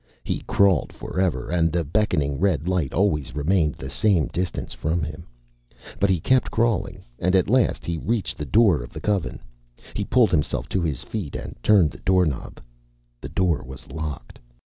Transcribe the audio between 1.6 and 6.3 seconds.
the beckoning red light always remained the same distance from him. But he